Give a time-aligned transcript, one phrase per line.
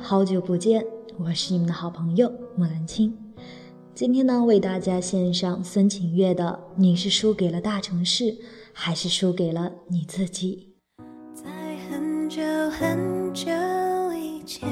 [0.00, 0.84] 好久不见，
[1.18, 3.16] 我是你们的好朋友木兰青。
[3.94, 6.44] 今天呢，为大家献上孙晴月的
[6.76, 8.36] 《你是输给了大城市，
[8.72, 10.74] 还是输给了你自己》。
[11.34, 11.50] 在
[11.88, 13.50] 很久很久
[14.14, 14.68] 以前，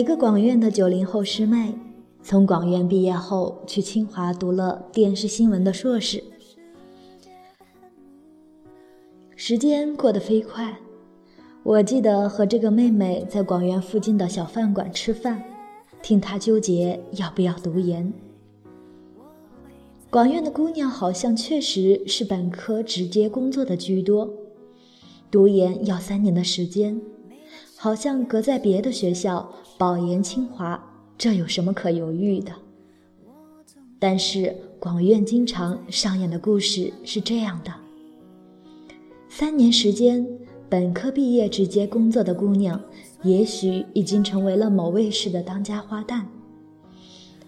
[0.00, 1.74] 一个广院的九零后师妹，
[2.22, 6.24] 从广院毕业后去清华读了电视新闻的硕士。
[9.36, 10.78] 时间过得飞快，
[11.62, 15.44] 我记得和这个妹妹在广院附近的小饭馆吃饭，
[16.00, 18.10] 听她纠结要不要读研。
[20.08, 24.32] 广院的姑娘好像确实是本科直接工作的居多，
[25.30, 26.98] 读研要三年的时间。
[27.76, 30.78] 好像隔在别的学校保研清华，
[31.16, 32.52] 这有什么可犹豫的？
[33.98, 37.72] 但是广院经常上演的故事是这样的：
[39.30, 40.28] 三年时间，
[40.68, 42.78] 本科毕业直接工作的姑娘，
[43.22, 46.24] 也许已经成为了某卫视的当家花旦，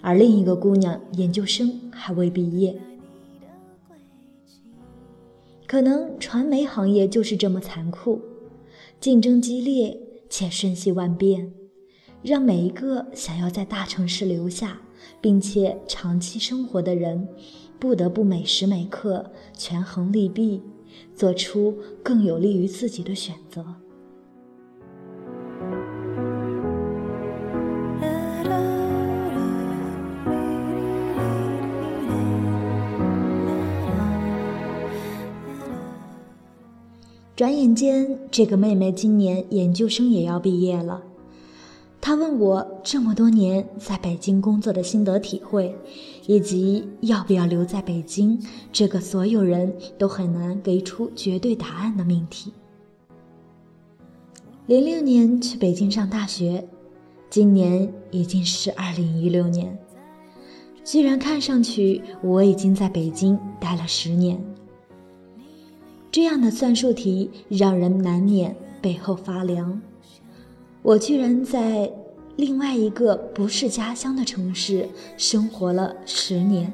[0.01, 2.81] 而另一个姑娘研究生还未毕业。
[5.67, 8.23] 可能传媒行业就是这么残酷，
[8.99, 9.99] 竞争激烈。
[10.31, 11.53] 且瞬息万变，
[12.23, 14.79] 让每一个想要在大城市留下
[15.21, 17.29] 并且长期生活的人，
[17.79, 20.63] 不得不每时每刻权衡利弊，
[21.17, 23.65] 做出更有利于自己的选择。
[37.35, 41.03] 转眼间，这个妹妹今年研究生也要毕业了。
[42.05, 45.73] 他问我这么多年在北京工作的心得体会，
[46.27, 48.37] 以及要不要留在北京
[48.73, 52.53] 这个所有人都很难给出绝对答案的命题。
[54.67, 56.67] 零六年去北京上大学，
[57.31, 59.79] 今年已经是二零一六年，
[60.83, 64.45] 虽然看上去我已经在北京待了十年。
[66.11, 69.81] 这样的算术题让人难免背后发凉。
[70.83, 71.91] 我居然在
[72.37, 76.73] 另外一个不是家乡的城市生活了十年。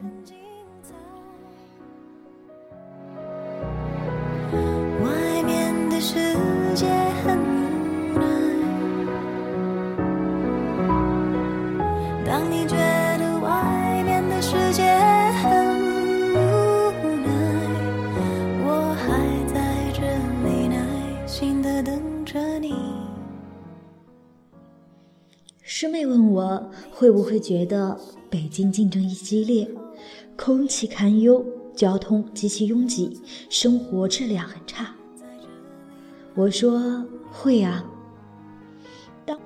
[27.09, 27.99] 会不会觉得
[28.29, 29.67] 北京竞争激烈，
[30.37, 31.43] 空气堪忧，
[31.75, 34.95] 交通极其拥挤，生活质量很差。
[36.35, 37.03] 我说
[37.33, 37.83] 会啊。
[39.25, 39.41] 当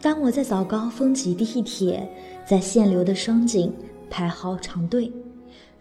[0.00, 2.08] 当我在早高峰挤地铁，
[2.46, 3.74] 在限流的双井
[4.08, 5.12] 排好长队，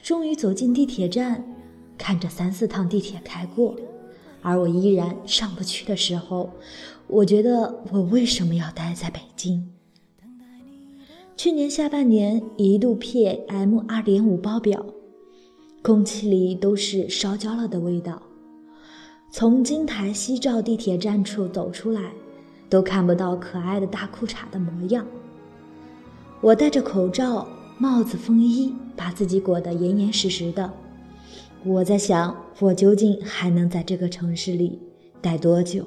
[0.01, 1.45] 终于走进地铁站，
[1.95, 3.75] 看着三四趟地铁开过，
[4.41, 6.49] 而我依然上不去的时候，
[7.05, 9.72] 我觉得我为什么要待在北京？
[11.35, 14.85] 去年下半年一度 PM 二点五爆表，
[15.81, 18.21] 空气里都是烧焦了的味道。
[19.31, 22.13] 从京台西照地铁站处走出来，
[22.69, 25.05] 都看不到可爱的大裤衩的模样。
[26.39, 27.47] 我戴着口罩、
[27.79, 30.71] 帽子、风衣，把自己裹得严严实实的。
[31.65, 34.79] 我在想，我究竟还能在这个城市里
[35.19, 35.83] 待多久？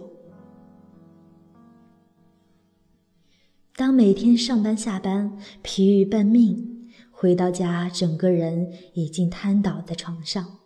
[3.76, 10.60] 当每天上班下班疲于奔命，回到家，整个人已经瘫倒在床上，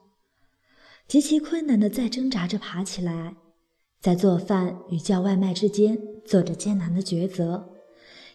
[1.08, 3.34] 极其困难的在挣扎着爬起来，
[4.00, 7.70] 在做饭与叫外卖之间做着艰难的抉择，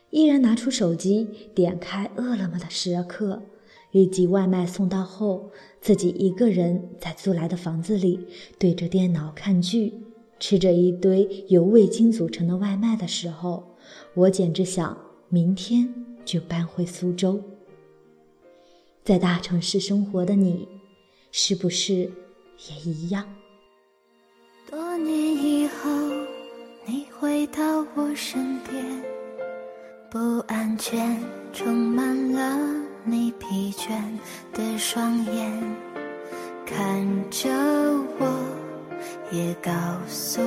[0.10, 1.26] 依然拿出手机
[1.56, 3.44] 点开饿了么的时刻，
[3.92, 8.28] 以及外卖送到后，自己一个人在租来的房子里
[8.60, 9.94] 对着电脑看剧，
[10.38, 13.75] 吃着一堆由味精组成的外卖的时候。
[14.14, 14.98] 我简直想
[15.30, 15.94] 明天
[16.24, 17.42] 就搬回苏州。
[19.04, 20.68] 在大城市生活的你，
[21.32, 23.24] 是不是也一样？
[24.70, 25.90] 多年以后，
[26.86, 29.04] 你回到我身边，
[30.10, 31.20] 不安全
[31.54, 34.02] 充满了你疲倦
[34.54, 35.52] 的双眼，
[36.66, 37.48] 看着
[38.18, 38.26] 我，
[39.32, 39.72] 也告
[40.08, 40.42] 诉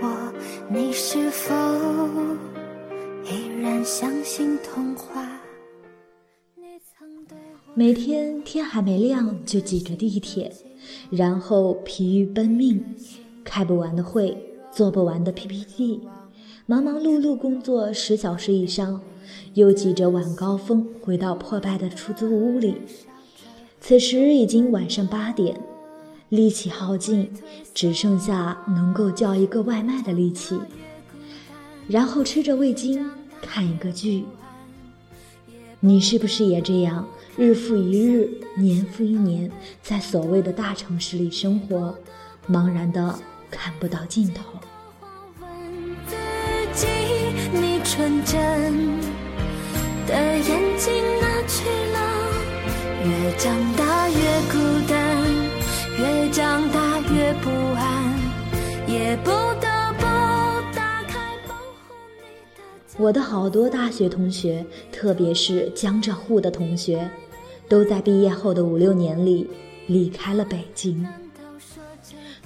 [0.00, 0.32] 我，
[0.68, 1.54] 你是否？
[7.74, 10.50] 每天天还没亮就挤着地铁，
[11.10, 12.82] 然后疲于奔命，
[13.44, 14.34] 开不完的会，
[14.72, 16.00] 做不完的 PPT。
[16.64, 19.02] 忙忙碌碌工作十小时以上，
[19.52, 22.76] 又挤着晚高峰回到破败的出租屋里。
[23.82, 25.60] 此时已经晚上八点，
[26.30, 27.30] 力气耗尽，
[27.74, 30.58] 只剩下能够叫一个外卖的力气。
[31.86, 33.10] 然后吃着味精
[33.42, 34.24] 看一个剧。
[35.80, 39.50] 你是不是也这样，日复一日，年复一年，
[39.82, 41.96] 在所谓的大城市里生活，
[42.48, 43.18] 茫然的
[43.50, 44.42] 看不到尽头？
[47.86, 48.40] 纯真
[50.06, 50.90] 的眼睛
[51.20, 51.96] 哪去了？
[53.04, 54.16] 越长大越
[54.50, 54.56] 孤
[54.88, 54.92] 单，
[55.98, 57.82] 越长大越不安，
[58.88, 59.68] 也不得
[62.96, 67.10] 我的好多大学同学，特别是江浙沪的同学，
[67.68, 69.50] 都在毕业后的五六年里
[69.88, 71.04] 离开了北京。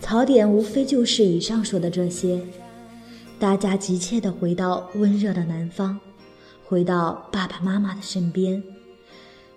[0.01, 2.41] 槽点无非就是以上说的这些。
[3.39, 6.01] 大家急切地回到温热的南方，
[6.65, 8.63] 回到爸爸妈妈的身边。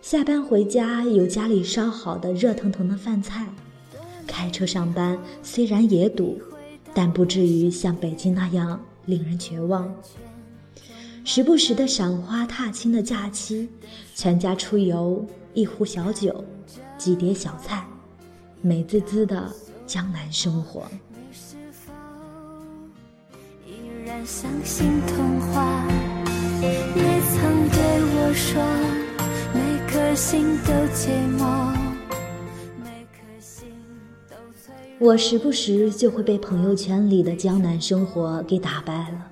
[0.02, 3.48] 下班回家有家里烧好的热腾腾的饭菜。
[4.28, 6.40] 开车上班虽然也堵，
[6.94, 9.90] 但不至于像北京那样令人绝望。
[11.34, 13.70] 时不时的赏花踏青的假期，
[14.14, 16.44] 全家出游，一壶小酒，
[16.98, 17.88] 几碟小菜，
[18.60, 19.50] 美滋滋的
[19.88, 20.84] 江南生活。
[23.66, 23.72] 依
[24.06, 25.88] 然相信童话。
[26.60, 27.80] 你曾对
[28.12, 28.62] 我说，
[29.54, 31.74] 每颗心都寂寞，
[32.84, 33.70] 每颗心
[34.30, 35.08] 都脆弱。
[35.08, 39.31] 我时不时就会被朋友圈里的江南生活给打败了。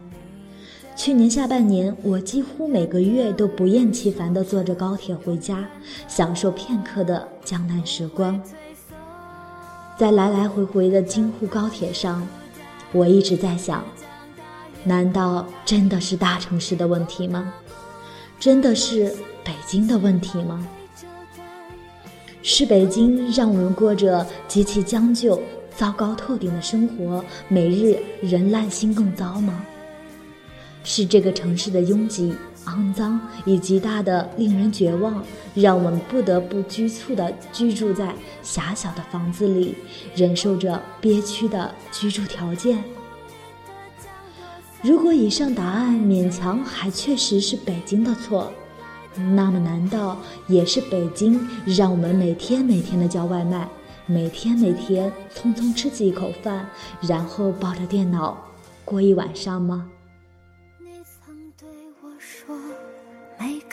[0.99, 5.65] 去年下半年，我几乎每个月都不厌其烦地坐着高铁回家，
[6.09, 8.37] 享受片刻的江南时光。
[9.97, 12.27] 在来来回回的京沪高铁上，
[12.91, 13.81] 我一直在想。
[14.83, 17.53] 难道真的是大城市的问题吗？
[18.37, 20.67] 真的是北京的问题吗？
[22.43, 25.41] 是北京让我们过着极其将就、
[25.77, 29.63] 糟糕透顶的生活，每日人烂心更糟吗？
[30.83, 32.35] 是这个城市的拥挤、
[32.65, 35.23] 肮脏以及大的令人绝望，
[35.53, 39.75] 让我们不得不局促地居住在狭小的房子里，
[40.15, 42.83] 忍受着憋屈的居住条件？
[44.81, 48.51] 如果以上答案勉强还确实是北京的错，
[49.35, 50.17] 那么难道
[50.47, 53.67] 也是北京让我们每天每天的叫外卖，
[54.05, 56.65] 每天每天匆匆吃几口饭，
[57.01, 58.37] 然后抱着电脑
[58.85, 59.89] 过一晚上吗？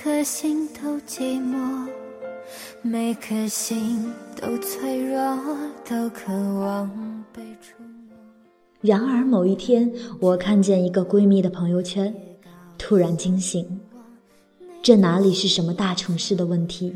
[0.06, 1.90] 颗心都寂寞，
[2.80, 4.08] 每颗心
[4.40, 5.18] 都脆弱，
[5.84, 8.16] 都渴望被触摸。
[8.80, 12.14] 然而某一天，我看见一个闺蜜的朋友圈，
[12.78, 13.80] 突然惊醒：
[14.80, 16.94] 这哪里是什么大城市的问题？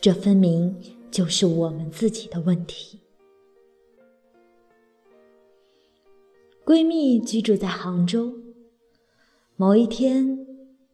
[0.00, 0.76] 这分明
[1.12, 2.98] 就是我们自己的问题。
[6.64, 8.34] 闺蜜居住在杭州，
[9.54, 10.36] 某一天，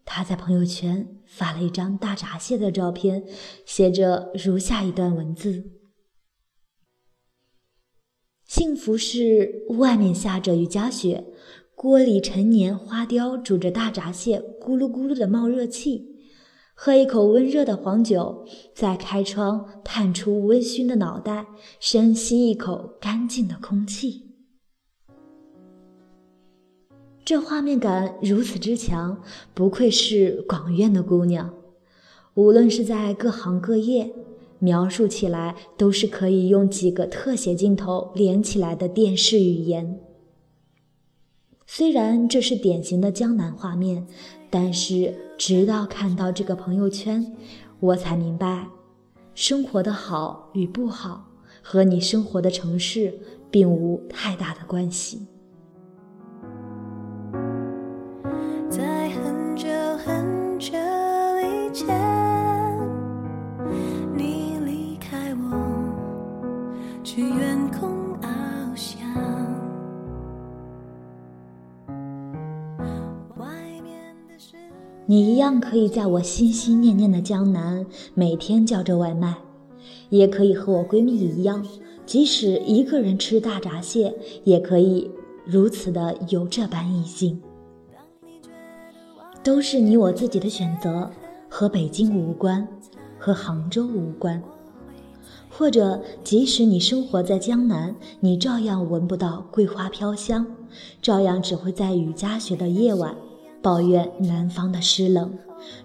[0.04, 3.24] 她在朋友圈发了一张大闸蟹的照片，
[3.64, 5.70] 写着如下一段文字。
[8.44, 11.24] 幸福是外面下着雨夹雪，
[11.76, 16.08] 锅里陈年花雕煮着大闸蟹，咕噜咕噜的冒热气。
[16.74, 21.46] 喝一口温热的黄酒，再开窗探出微醺的脑袋，
[21.78, 24.29] 深吸一口干净的空气。
[27.30, 29.22] 这画面感如此之强，
[29.54, 31.54] 不愧是广院的姑娘。
[32.34, 34.12] 无论是在各行各业。
[34.58, 40.00] 描述起来都是可以用几个特写镜头连起来的电视语言。
[41.66, 44.06] 虽然这是典型的江南画面，
[44.50, 47.34] 但是直到看到这个朋友圈，
[47.78, 48.66] 我才明白，
[49.34, 51.30] 生活的好与不好
[51.62, 53.14] 和你生活的城市
[53.52, 55.26] 并无太大的关系。
[75.10, 79.38] 你一样可以在我心心念念的江南每天叫着外卖，
[80.08, 81.66] 也可以和我闺蜜一样，
[82.06, 84.14] 即使一个人吃大闸蟹，
[84.44, 85.10] 也可以
[85.44, 87.42] 如此的有这般意境。
[89.42, 91.10] 都是你我自己的选择，
[91.48, 92.64] 和北京无关，
[93.18, 94.40] 和杭州无关。
[95.50, 100.46] 或者，即使你生活在江南，你照样闻不到桂花飘香，
[101.02, 103.12] 照样只会在雨夹雪的夜晚。
[103.62, 105.36] 抱怨南方的湿冷，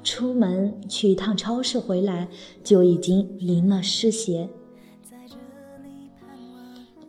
[0.03, 2.27] 出门去一趟超市回来
[2.63, 4.49] 就已经淋了湿鞋。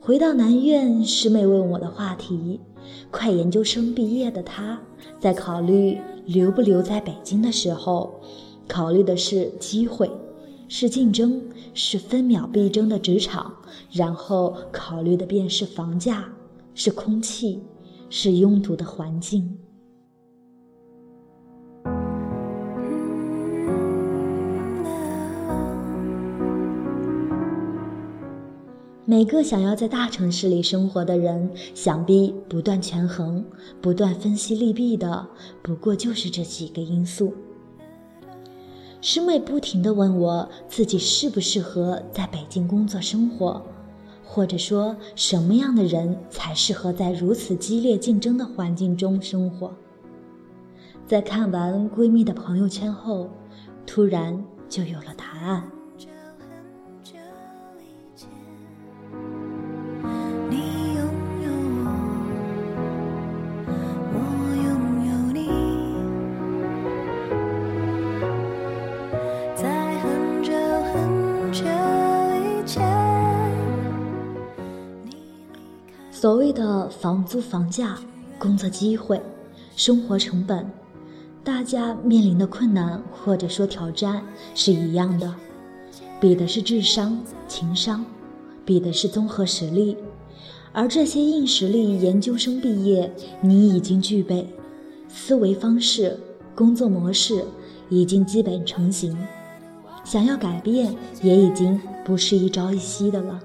[0.01, 2.61] 回到南院，师妹问我的话题，
[3.11, 4.81] 快研究生毕业的她，
[5.19, 8.21] 在考虑留不留在北京的时候，
[8.69, 10.11] 考虑的是机会，
[10.69, 11.43] 是竞争，
[11.75, 13.53] 是分秒必争的职场，
[13.93, 16.33] 然后考虑的便是房价，
[16.75, 17.61] 是空气，
[18.09, 19.57] 是拥堵的环境。
[29.09, 33.45] 每个想要在大城市里生活的人，想必不断权衡、
[33.81, 35.25] 不断分析利弊的，
[35.63, 37.33] 不过就是这几个因素。
[39.01, 43.65] 师妹不停地问我自己适不适合在北京工作生活，
[44.25, 49.73] 或者说什么样的人才适合在如此激烈竞争的环境中生活。
[51.07, 53.31] 在看完闺蜜的朋友圈后，
[53.87, 55.63] 突然就有了答案。
[76.27, 77.97] 所谓的房租、房价、
[78.37, 79.23] 工作机会、
[79.77, 80.69] 生活成本，
[81.45, 84.21] 大家面临的困难或者说挑战
[84.53, 85.33] 是一样的，
[86.19, 87.17] 比的是智商、
[87.47, 88.05] 情商，
[88.65, 89.97] 比的是综合实力。
[90.73, 93.09] 而这些硬实力，研究生毕业
[93.41, 94.53] 你已经具备，
[95.09, 96.19] 思维方式、
[96.57, 97.45] 工作模式
[97.89, 99.17] 已经基本成型，
[100.03, 100.93] 想要改变
[101.23, 103.41] 也已经不是一朝一夕的了。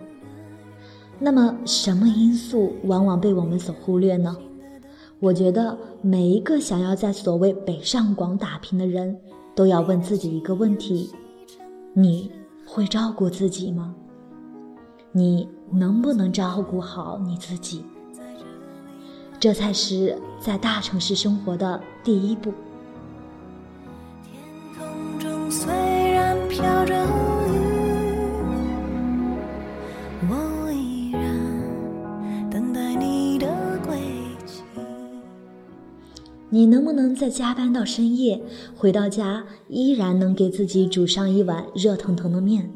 [1.23, 4.35] 那么，什么因素往往被我们所忽略呢？
[5.19, 9.15] 我觉得每一个想要在所谓北上广打拼的人，
[9.55, 11.11] 都要问自己一个问题：
[11.93, 12.31] 你
[12.65, 13.93] 会照顾自己吗？
[15.11, 17.85] 你能不能照顾好你自己？
[19.39, 22.51] 这才是在大城市生活的第一步。
[24.23, 24.41] 天
[24.75, 25.71] 空中虽
[26.11, 27.30] 然飘着。
[36.53, 38.43] 你能不能在加班到深夜，
[38.75, 42.69] 回到家依然能给自己煮上一碗热腾腾的面，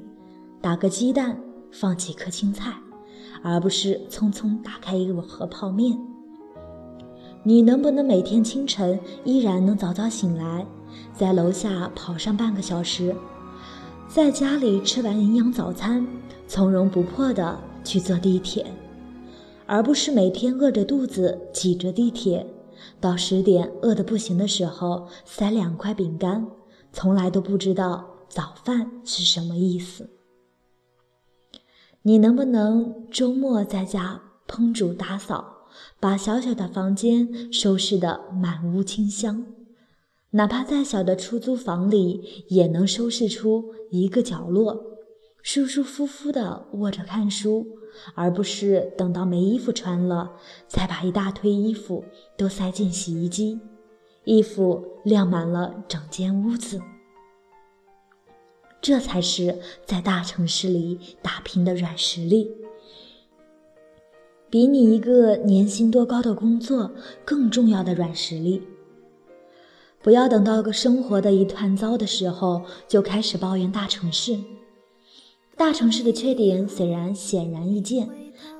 [0.61, 1.37] 打个鸡蛋，
[1.73, 2.73] 放几颗青菜，
[3.43, 5.99] 而不是匆匆打开一盒泡面？
[7.43, 10.65] 你能不能每天清晨依然能早早醒来，
[11.13, 13.13] 在楼下跑上半个小时，
[14.07, 16.07] 在家里吃完营养早餐，
[16.47, 18.65] 从容不迫地去坐地铁，
[19.65, 22.47] 而不是每天饿着肚子挤着地铁？
[22.99, 26.47] 到十点饿得不行的时候，塞两块饼干，
[26.91, 30.09] 从来都不知道早饭是什么意思。
[32.03, 35.67] 你能不能周末在家烹煮打扫，
[35.99, 39.45] 把小小的房间收拾得满屋清香？
[40.31, 44.83] 哪怕再小的出租房里，也能收拾出一个角落。
[45.41, 47.67] 舒舒服服的窝着看书，
[48.13, 50.31] 而不是等到没衣服穿了，
[50.67, 52.03] 才把一大堆衣服
[52.37, 53.59] 都塞进洗衣机，
[54.23, 56.81] 衣服晾满了整间屋子。
[58.81, 62.51] 这才是在大城市里打拼的软实力，
[64.49, 66.91] 比你一个年薪多高的工作
[67.25, 68.61] 更重要的软实力。
[70.03, 74.37] 不要等到个生活的一团糟的时候，就开始抱怨大城市。
[75.57, 78.09] 大城市的缺点虽然显然易见，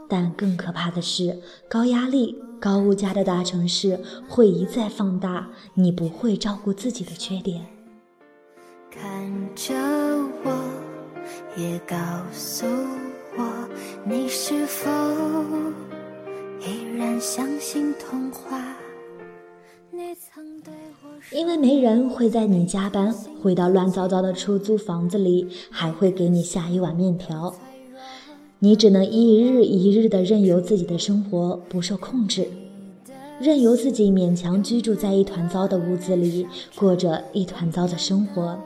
[0.07, 3.99] 但更可怕的是，高压力、高物价的大城市
[4.29, 7.65] 会一再放大你不会照顾自己的缺点。
[8.89, 9.73] 看着
[10.43, 10.53] 我，
[11.57, 11.95] 也告
[12.31, 12.65] 诉
[13.37, 13.69] 我，
[14.05, 14.89] 你是否
[16.61, 18.74] 依然相信童话？
[21.31, 27.53] 因为没人会在你加班回到乱糟糟的出租房子里，还会给你下一碗面条，
[28.59, 32.47] 你只能一日一日的任由自己的生活不受控制。
[33.39, 38.57] 任由自己勉强居住在一团糟的屋子里，过着一团糟的生活，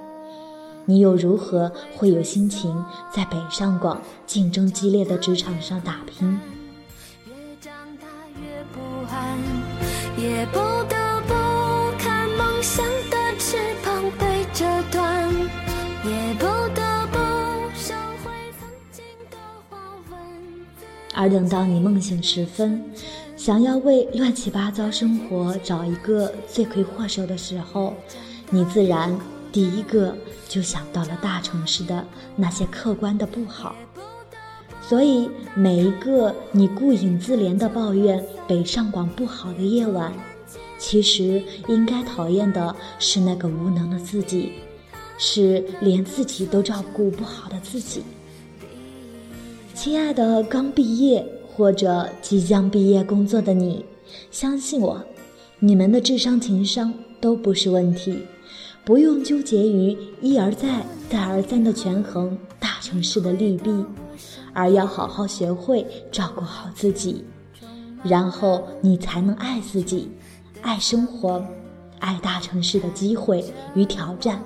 [0.86, 2.72] 你又如何会有心情
[3.12, 6.39] 在北上广竞争激烈的职场上打拼？
[7.25, 8.08] 越长大
[8.39, 9.39] 越不安，
[10.18, 10.60] 也不
[21.13, 22.84] 而等到你梦醒时分，
[23.36, 27.94] 想要为乱七八糟生活找一个罪魁祸首的时候，
[28.50, 29.18] 你自然
[29.51, 30.16] 第一个
[30.48, 33.75] 就想到了大城市的那些客观的不好。
[34.82, 40.12] 所以，每一个你顾影自怜的抱怨北上广不好的夜晚，
[40.78, 44.54] 其实应该讨厌的是那个无能的自己，
[45.18, 48.04] 是连自己都照顾不好的自己。
[49.82, 53.86] 亲爱的，刚毕业或者即将毕业工作的你，
[54.30, 55.02] 相信我，
[55.58, 58.26] 你们的智商情商都不是问题，
[58.84, 63.72] 不用纠结于一而再、再而三的权衡大城市的利弊，
[64.52, 67.24] 而要好好学会照顾好自己，
[68.04, 70.10] 然后你才能爱自己，
[70.62, 71.42] 爱生活，
[72.00, 73.46] 爱大城市的机会
[73.76, 74.44] 与挑战。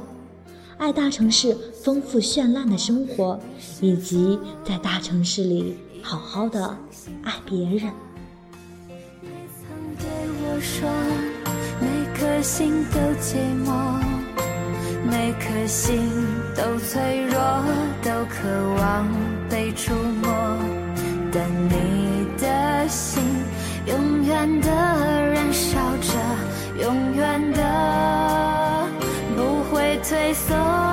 [0.77, 3.39] 爱大城市丰富绚烂的生活，
[3.81, 6.75] 以及在大城市里好好的
[7.23, 7.91] 爱别人。
[9.21, 10.05] 你曾对
[10.41, 10.89] 我说，
[11.79, 11.85] 每
[12.17, 13.69] 颗心都寂寞，
[15.09, 16.09] 每颗心
[16.55, 17.39] 都脆弱，
[18.01, 19.07] 都渴望
[19.49, 20.57] 被触摸。
[21.31, 23.23] 但你的心
[23.87, 27.61] 永远的燃烧着，永远的
[30.13, 30.92] 退缩。